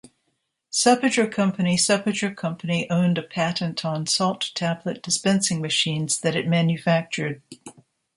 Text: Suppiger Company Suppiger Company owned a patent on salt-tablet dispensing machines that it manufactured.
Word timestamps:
Suppiger 0.71 1.27
Company 1.31 1.77
Suppiger 1.77 2.35
Company 2.35 2.89
owned 2.89 3.19
a 3.19 3.21
patent 3.21 3.85
on 3.85 4.07
salt-tablet 4.07 5.03
dispensing 5.03 5.61
machines 5.61 6.19
that 6.21 6.35
it 6.35 6.47
manufactured. 6.47 7.43